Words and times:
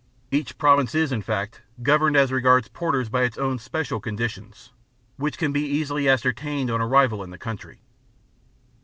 Each 0.31 0.57
Province 0.57 0.95
is, 0.95 1.11
in 1.11 1.21
fact, 1.21 1.61
governed 1.83 2.17
as 2.17 2.31
regards 2.31 2.67
porters 2.67 3.07
by 3.07 3.21
its 3.21 3.37
own 3.37 3.59
special 3.59 3.99
conditions, 3.99 4.73
which 5.17 5.37
can 5.37 5.55
easily 5.55 6.05
be 6.05 6.09
ascertained 6.09 6.71
on 6.71 6.81
arrival 6.81 7.21
in 7.23 7.29
the 7.29 7.37
country. 7.37 7.83